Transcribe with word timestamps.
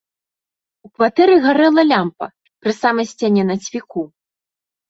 У 0.85 0.89
кватэры 0.95 1.35
гарэла 1.43 1.81
лямпа, 1.91 2.25
пры 2.65 2.71
самай 2.81 3.05
сцяне 3.11 3.43
на 3.51 3.55
цвіку. 3.67 4.03